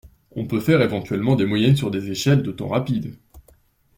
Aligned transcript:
on 0.35 0.47
peut 0.47 0.59
faire 0.59 0.81
éventuellement 0.81 1.35
des 1.35 1.45
moyennes 1.45 1.75
sur 1.75 1.91
des 1.91 2.09
échelles 2.09 2.41
de 2.41 2.51
temps 2.51 2.69
rapides 2.69 3.15